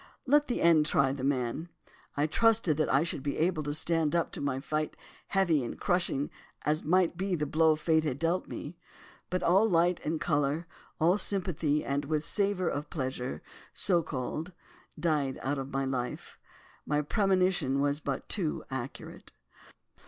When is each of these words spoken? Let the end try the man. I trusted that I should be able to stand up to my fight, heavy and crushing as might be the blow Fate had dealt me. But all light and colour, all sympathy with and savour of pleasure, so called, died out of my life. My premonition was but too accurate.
Let 0.25 0.47
the 0.47 0.63
end 0.63 0.87
try 0.87 1.11
the 1.13 1.23
man. 1.23 1.69
I 2.17 2.25
trusted 2.25 2.75
that 2.77 2.91
I 2.91 3.03
should 3.03 3.21
be 3.21 3.37
able 3.37 3.61
to 3.61 3.71
stand 3.71 4.15
up 4.15 4.31
to 4.31 4.41
my 4.41 4.59
fight, 4.59 4.97
heavy 5.27 5.63
and 5.63 5.79
crushing 5.79 6.31
as 6.65 6.83
might 6.83 7.17
be 7.17 7.35
the 7.35 7.45
blow 7.45 7.75
Fate 7.75 8.03
had 8.03 8.17
dealt 8.17 8.47
me. 8.47 8.75
But 9.29 9.43
all 9.43 9.69
light 9.69 9.99
and 10.03 10.19
colour, 10.19 10.65
all 10.99 11.19
sympathy 11.19 11.83
with 11.83 11.91
and 12.09 12.23
savour 12.23 12.67
of 12.67 12.89
pleasure, 12.89 13.43
so 13.75 14.01
called, 14.01 14.53
died 14.99 15.37
out 15.43 15.59
of 15.59 15.69
my 15.69 15.85
life. 15.85 16.39
My 16.83 17.03
premonition 17.03 17.79
was 17.79 17.99
but 17.99 18.27
too 18.27 18.63
accurate. 18.71 19.31